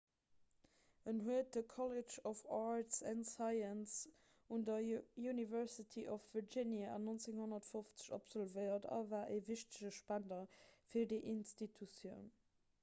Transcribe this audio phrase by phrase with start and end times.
[1.09, 3.97] en huet de college of arts & sciences
[4.55, 4.87] un der
[5.31, 10.41] university of virginia 1950 absolvéiert a war e wichtege spender
[10.89, 12.25] fir déi institutioun